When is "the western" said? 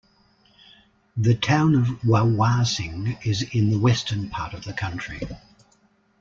3.69-4.29